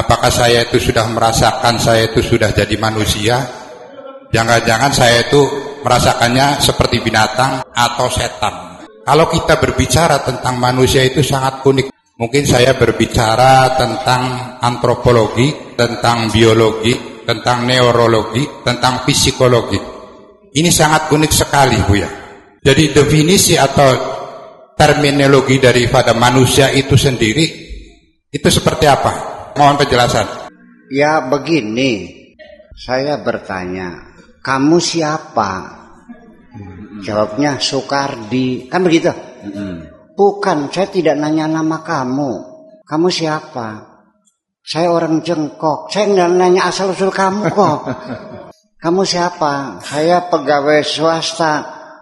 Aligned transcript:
Apakah 0.00 0.32
saya 0.32 0.64
itu 0.64 0.80
sudah 0.80 1.04
merasakan 1.12 1.76
saya 1.76 2.08
itu 2.08 2.24
sudah 2.24 2.48
jadi 2.56 2.72
manusia? 2.80 3.36
Jangan-jangan 4.32 4.88
saya 4.96 5.28
itu 5.28 5.44
merasakannya 5.84 6.56
seperti 6.56 7.04
binatang 7.04 7.60
atau 7.68 8.08
setan. 8.08 8.80
Kalau 9.04 9.28
kita 9.28 9.60
berbicara 9.60 10.24
tentang 10.24 10.56
manusia 10.56 11.04
itu 11.04 11.20
sangat 11.20 11.60
unik. 11.60 11.92
Mungkin 12.16 12.44
saya 12.48 12.76
berbicara 12.80 13.76
tentang 13.76 14.56
antropologi, 14.60 15.76
tentang 15.76 16.32
biologi, 16.32 17.24
tentang 17.28 17.68
neurologi, 17.68 18.44
tentang 18.64 19.04
psikologi. 19.04 19.80
Ini 20.56 20.68
sangat 20.72 21.12
unik 21.12 21.32
sekali, 21.32 21.76
Bu 21.84 21.94
ya. 22.00 22.08
Jadi 22.60 22.96
definisi 22.96 23.52
atau 23.56 23.88
terminologi 24.80 25.60
daripada 25.60 26.16
manusia 26.16 26.72
itu 26.72 26.96
sendiri 26.96 27.44
itu 28.32 28.48
seperti 28.48 28.88
apa? 28.88 29.29
Mohon 29.60 29.76
penjelasan. 29.76 30.26
Ya 30.88 31.20
begini, 31.20 32.08
saya 32.80 33.20
bertanya, 33.20 34.08
kamu 34.40 34.80
siapa? 34.80 35.76
Jawabnya 37.04 37.60
Soekardi, 37.60 38.72
kan 38.72 38.80
begitu? 38.80 39.12
Bukan, 40.16 40.72
saya 40.72 40.88
tidak 40.88 41.20
nanya 41.20 41.44
nama 41.44 41.84
kamu. 41.84 42.32
Kamu 42.88 43.12
siapa? 43.12 43.84
Saya 44.64 44.96
orang 44.96 45.20
jengkok. 45.20 45.92
Saya 45.92 46.08
nggak 46.08 46.40
nanya 46.40 46.72
asal 46.72 46.96
usul 46.96 47.12
kamu 47.12 47.52
kok. 47.52 47.80
Kamu 48.80 49.04
siapa? 49.04 49.84
Saya 49.84 50.24
pegawai 50.32 50.80
swasta. 50.80 51.52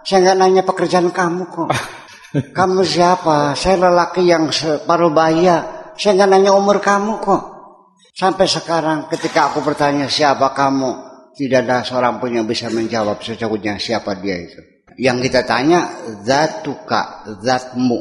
Saya 0.07 0.31
nggak 0.31 0.37
nanya 0.39 0.63
pekerjaan 0.63 1.11
kamu 1.11 1.51
kok. 1.51 1.75
Kamu 2.57 2.87
siapa? 2.87 3.51
Saya 3.51 3.83
lelaki 3.83 4.23
yang 4.23 4.47
separuh 4.47 5.11
baya. 5.11 5.78
Saya 5.99 6.15
nggak 6.15 6.29
nanya 6.31 6.55
umur 6.55 6.79
kamu 6.79 7.19
kok. 7.19 7.43
Sampai 8.15 8.47
sekarang 8.47 9.11
ketika 9.11 9.51
aku 9.51 9.59
bertanya 9.59 10.07
siapa 10.07 10.55
kamu, 10.55 10.91
tidak 11.35 11.67
ada 11.67 11.83
seorang 11.83 12.23
pun 12.23 12.31
yang 12.31 12.47
bisa 12.47 12.71
menjawab 12.71 13.19
sesungguhnya 13.19 13.75
siapa 13.75 14.15
dia 14.15 14.39
itu. 14.39 14.59
Yang 14.95 15.27
kita 15.27 15.43
tanya 15.43 15.91
zatuka, 16.23 17.27
zatmu. 17.43 17.99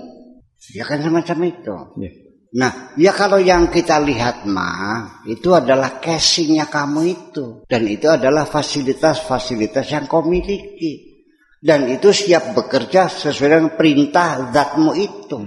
Ya 0.75 0.87
kan 0.87 1.03
semacam 1.03 1.39
itu. 1.51 1.75
Ya. 1.99 2.11
Nah, 2.49 2.97
ya 2.97 3.13
kalau 3.13 3.37
yang 3.39 3.69
kita 3.69 4.01
lihat 4.01 4.49
mah 4.49 5.23
itu 5.29 5.53
adalah 5.53 6.01
casingnya 6.01 6.67
kamu 6.67 7.01
itu 7.13 7.45
dan 7.69 7.85
itu 7.85 8.09
adalah 8.09 8.49
fasilitas-fasilitas 8.49 9.85
yang 9.93 10.09
kau 10.09 10.25
miliki 10.25 11.23
dan 11.61 11.87
itu 11.93 12.09
siap 12.09 12.57
bekerja 12.57 13.13
sesuai 13.13 13.49
dengan 13.53 13.71
perintah 13.77 14.51
zatmu 14.51 14.97
itu. 14.97 15.39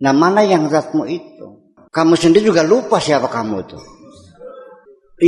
Nah, 0.00 0.12
mana 0.16 0.44
yang 0.46 0.70
zatmu 0.70 1.04
itu? 1.08 1.35
Kamu 1.96 2.12
sendiri 2.12 2.52
juga 2.52 2.60
lupa 2.60 3.00
siapa 3.00 3.24
kamu 3.24 3.56
itu. 3.64 3.80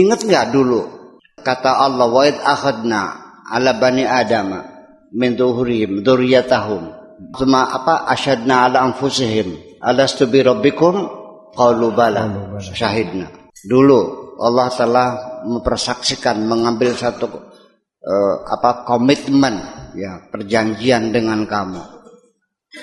Ingat 0.05 0.21
nggak 0.29 0.47
dulu? 0.53 0.85
Kata 1.41 1.81
Allah 1.81 2.05
wa 2.13 2.21
akhadna 2.29 3.03
ala 3.49 3.73
bani 3.81 4.05
adam 4.05 4.53
min 5.17 5.33
zuhurihim 5.33 6.05
dzurriyyatahum. 6.05 6.93
Cuma 7.33 7.73
apa? 7.73 8.05
Asyadna 8.13 8.69
ala 8.69 8.85
anfusihim 8.85 9.81
alastu 9.81 10.29
bi 10.29 10.45
rabbikum? 10.45 11.09
Qalu 11.57 11.89
bala. 11.97 12.53
syahidna. 12.61 13.33
Dulu 13.65 14.01
Allah 14.37 14.69
telah 14.69 15.09
mempersaksikan 15.49 16.37
mengambil 16.45 16.93
satu 16.93 17.33
eh, 18.05 18.37
apa 18.45 18.85
komitmen 18.85 19.57
ya 19.97 20.29
perjanjian 20.29 21.17
dengan 21.17 21.49
kamu. 21.49 21.81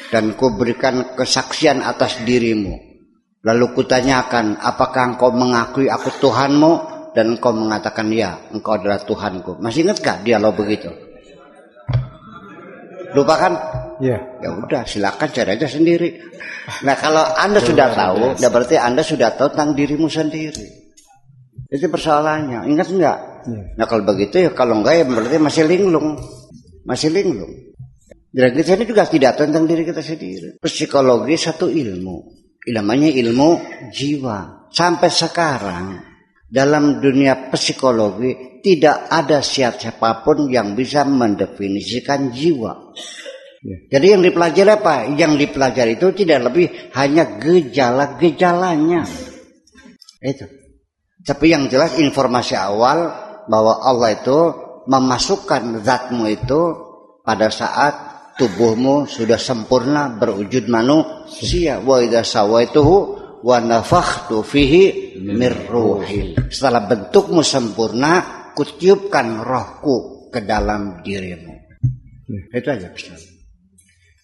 Dan 0.10 0.34
ku 0.34 0.58
berikan 0.58 1.14
kesaksian 1.14 1.86
atas 1.86 2.26
dirimu 2.26 2.95
lalu 3.46 3.66
kutanyakan 3.78 4.58
apakah 4.58 5.14
engkau 5.16 5.30
mengakui 5.30 5.86
aku 5.88 6.10
Tuhanmu? 6.18 6.98
Dan 7.16 7.40
engkau 7.40 7.56
mengatakan 7.56 8.12
ya 8.12 8.36
engkau 8.52 8.76
adalah 8.76 9.00
Tuhanku. 9.00 9.56
Masih 9.64 9.88
ingat 9.88 10.04
gak 10.04 10.18
dialog 10.28 10.52
begitu? 10.52 10.92
Lupa 13.16 13.40
kan? 13.40 13.54
Ya. 14.04 14.20
ya 14.44 14.52
udah 14.52 14.84
silakan 14.84 15.32
cari 15.32 15.56
aja 15.56 15.64
sendiri. 15.72 16.20
Nah 16.84 17.00
kalau 17.00 17.24
anda 17.40 17.64
sudah 17.64 17.96
tahu 17.96 18.36
ya 18.36 18.52
berarti 18.52 18.76
anda 18.76 19.00
sudah 19.00 19.32
tahu 19.40 19.56
tentang 19.56 19.72
dirimu 19.80 20.12
sendiri. 20.12 20.68
Itu 21.72 21.88
persoalannya. 21.88 22.68
Ingat 22.68 22.90
enggak 22.92 23.20
Ya. 23.46 23.62
nah 23.78 23.86
kalau 23.86 24.02
begitu 24.02 24.42
ya 24.42 24.50
kalau 24.58 24.82
enggak 24.82 25.00
ya 25.00 25.04
berarti 25.06 25.38
masih 25.38 25.64
linglung. 25.70 26.18
Masih 26.84 27.14
linglung. 27.14 27.54
Dan 28.36 28.52
kita 28.52 28.76
ini 28.76 28.84
juga 28.90 29.08
tidak 29.08 29.40
tahu 29.40 29.48
tentang 29.48 29.70
diri 29.70 29.88
kita 29.88 30.02
sendiri. 30.04 30.60
Psikologi 30.60 31.38
satu 31.40 31.72
ilmu 31.72 32.45
namanya 32.74 33.10
ilmu 33.12 33.62
jiwa 33.94 34.70
sampai 34.72 35.10
sekarang 35.12 35.86
dalam 36.50 37.02
dunia 37.04 37.50
psikologi 37.54 38.62
tidak 38.62 39.10
ada 39.10 39.42
siapa 39.44 40.26
pun 40.26 40.50
yang 40.50 40.74
bisa 40.74 41.06
mendefinisikan 41.06 42.34
jiwa 42.34 42.96
Ya. 43.66 43.98
jadi 43.98 44.14
yang 44.14 44.22
dipelajari 44.22 44.72
apa? 44.78 44.96
Yang 45.18 45.34
dipelajari 45.42 45.98
itu 45.98 46.14
tidak 46.14 46.54
lebih 46.54 46.94
hanya 46.94 47.42
gejala-gejalanya. 47.42 49.02
Itu. 50.22 50.46
Tapi 51.26 51.46
yang 51.50 51.66
jelas 51.66 51.98
informasi 51.98 52.54
awal 52.54 53.10
bahwa 53.50 53.82
Allah 53.82 54.14
itu 54.14 54.40
memasukkan 54.86 55.82
zatmu 55.82 56.30
itu 56.30 56.62
pada 57.26 57.50
saat 57.50 58.15
tubuhmu 58.36 59.08
sudah 59.08 59.40
sempurna 59.40 60.12
berwujud 60.16 60.68
manusia. 60.68 61.80
Wa 61.80 62.04
idza 62.04 62.24
sawaituhu 62.24 62.96
wa 63.42 63.58
nafakhtu 63.64 64.44
fihi 64.44 65.16
mir 65.24 65.68
ruhi. 65.68 66.36
Setelah 66.52 66.86
bentukmu 66.88 67.42
sempurna, 67.42 68.52
kutiupkan 68.56 69.44
rohku 69.44 70.28
ke 70.32 70.44
dalam 70.44 71.04
dirimu. 71.04 71.54
Itu 72.52 72.68
aja 72.72 72.90
pesan. 72.90 73.20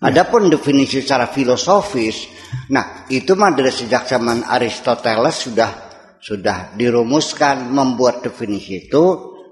Adapun 0.01 0.49
definisi 0.49 1.05
secara 1.05 1.29
filosofis, 1.29 2.25
nah 2.73 3.05
itu 3.05 3.37
mah 3.37 3.53
dari 3.53 3.69
sejak 3.69 4.09
zaman 4.09 4.41
Aristoteles 4.41 5.45
sudah 5.45 5.69
sudah 6.17 6.73
dirumuskan 6.73 7.69
membuat 7.69 8.25
definisi 8.25 8.89
itu 8.89 9.05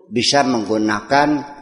bisa 0.10 0.42
menggunakan 0.42 1.59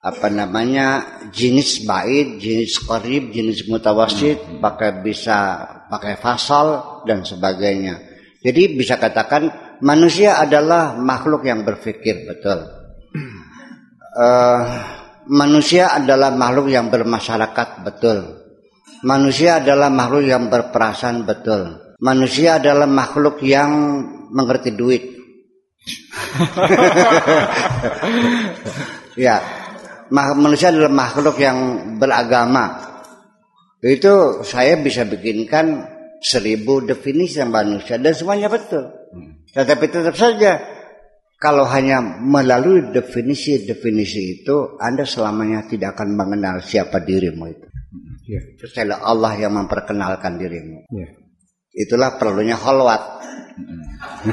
apa 0.00 0.32
namanya 0.32 1.20
jenis 1.28 1.84
bait, 1.84 2.40
jenis 2.40 2.80
qarib, 2.88 3.36
jenis 3.36 3.68
mutawasid, 3.68 4.40
pakai 4.64 5.04
bisa 5.04 5.60
pakai 5.92 6.16
fasal 6.16 7.00
dan 7.04 7.20
sebagainya. 7.20 8.00
Jadi 8.40 8.80
bisa 8.80 8.96
katakan 8.96 9.76
manusia 9.84 10.40
adalah 10.40 10.96
makhluk 10.96 11.44
yang 11.44 11.64
berpikir 11.64 12.26
betul. 12.26 12.58
Eh, 14.10 14.62
manusia 15.30 15.94
adalah 15.94 16.34
makhluk 16.34 16.66
yang 16.66 16.90
bermasyarakat 16.90 17.86
betul. 17.86 18.42
Manusia 19.06 19.62
adalah 19.62 19.86
makhluk 19.86 20.26
yang 20.26 20.50
berperasaan 20.50 21.22
betul. 21.22 21.78
Manusia 22.02 22.58
adalah 22.58 22.90
makhluk 22.90 23.38
yang 23.46 23.70
mengerti 24.34 24.74
duit. 24.74 25.14
ya, 29.14 29.59
manusia 30.10 30.74
adalah 30.74 30.92
makhluk 30.92 31.38
yang 31.38 31.58
beragama. 31.98 32.90
Itu 33.80 34.44
saya 34.44 34.76
bisa 34.76 35.08
bikinkan 35.08 35.88
seribu 36.20 36.84
definisi 36.84 37.40
tentang 37.40 37.80
manusia 37.80 37.96
dan 37.96 38.12
semuanya 38.12 38.52
betul. 38.52 38.92
Tetapi 39.56 39.84
tetap 39.88 40.14
saja 40.14 40.60
kalau 41.40 41.64
hanya 41.64 42.04
melalui 42.20 42.92
definisi-definisi 42.92 44.44
itu 44.44 44.76
Anda 44.76 45.08
selamanya 45.08 45.64
tidak 45.64 45.96
akan 45.96 46.12
mengenal 46.12 46.60
siapa 46.60 47.00
dirimu 47.00 47.44
itu. 47.48 47.66
Ya. 48.28 48.40
Terus 48.60 48.72
adalah 48.76 49.00
Allah 49.08 49.32
yang 49.40 49.56
memperkenalkan 49.56 50.36
dirimu. 50.36 50.84
Ya. 50.92 51.08
Itulah 51.72 52.20
perlunya 52.20 52.60
kholwat. 52.60 53.02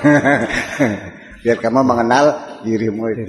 Biar 1.47 1.57
kamu 1.63 1.81
mengenal 1.88 2.25
dirimu 2.68 3.03
itu. 3.15 3.23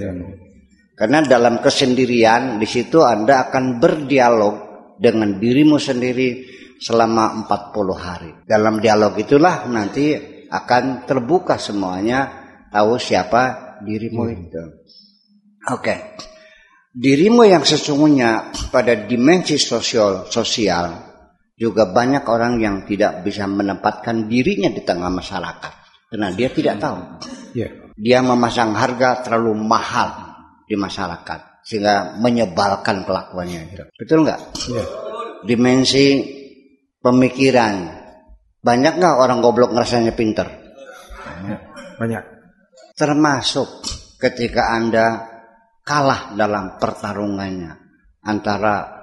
Karena 0.99 1.23
dalam 1.23 1.63
kesendirian 1.63 2.59
di 2.59 2.67
situ 2.67 2.99
Anda 2.99 3.47
akan 3.47 3.79
berdialog 3.79 4.55
dengan 4.99 5.39
dirimu 5.39 5.79
sendiri 5.79 6.43
selama 6.75 7.47
40 7.47 7.95
hari. 7.95 8.31
Dalam 8.43 8.83
dialog 8.83 9.15
itulah 9.15 9.63
nanti 9.71 10.11
akan 10.51 11.07
terbuka 11.07 11.55
semuanya 11.55 12.27
tahu 12.67 12.99
siapa 12.99 13.79
dirimu 13.79 14.23
itu. 14.27 14.63
Oke. 15.71 16.19
Dirimu 16.91 17.47
yang 17.47 17.63
sesungguhnya 17.63 18.51
pada 18.67 18.91
dimensi 19.07 19.55
sosial 19.55 20.27
sosial 20.27 20.99
juga 21.55 21.87
banyak 21.87 22.27
orang 22.27 22.59
yang 22.59 22.83
tidak 22.83 23.23
bisa 23.23 23.47
menempatkan 23.47 24.27
dirinya 24.27 24.67
di 24.67 24.83
tengah 24.83 25.07
masyarakat 25.07 25.73
karena 26.11 26.27
dia 26.35 26.51
tidak 26.51 26.75
tahu. 26.83 26.99
Ya. 27.55 27.71
Dia 27.95 28.19
memasang 28.19 28.75
harga 28.75 29.23
terlalu 29.23 29.55
mahal 29.63 30.28
di 30.69 30.77
masyarakat 30.77 31.65
sehingga 31.65 32.13
menyebalkan 32.21 33.01
kelakuannya. 33.03 33.89
Betul 33.97 34.21
nggak? 34.21 34.41
Ya. 34.69 34.83
Dimensi 35.49 36.21
pemikiran 37.01 37.99
banyak 38.61 38.93
nggak 39.01 39.15
orang 39.17 39.41
goblok 39.41 39.73
ngerasanya 39.73 40.13
pinter? 40.13 40.45
Banyak. 41.97 42.23
Termasuk 42.93 43.67
ketika 44.21 44.75
Anda 44.75 45.25
kalah 45.81 46.37
dalam 46.37 46.77
pertarungannya 46.77 47.71
antara 48.27 48.99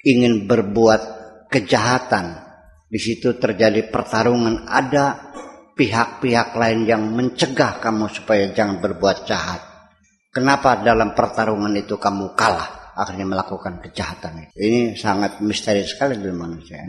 ingin 0.00 0.48
berbuat 0.48 1.02
kejahatan. 1.50 2.46
Di 2.86 3.02
situ 3.02 3.34
terjadi 3.34 3.90
pertarungan. 3.90 4.70
Ada 4.70 5.34
pihak-pihak 5.74 6.54
lain 6.54 6.86
yang 6.86 7.02
mencegah 7.10 7.82
kamu 7.82 8.06
supaya 8.14 8.54
jangan 8.54 8.78
berbuat 8.78 9.26
jahat. 9.26 9.73
Kenapa 10.34 10.82
dalam 10.82 11.14
pertarungan 11.14 11.70
itu 11.78 11.94
kamu 11.94 12.34
kalah? 12.34 12.92
Akhirnya 12.98 13.26
melakukan 13.26 13.78
kejahatan. 13.82 14.50
Ini 14.54 14.94
sangat 14.98 15.38
misteri 15.42 15.86
sekali 15.86 16.18
dalam 16.18 16.38
manusia. 16.42 16.82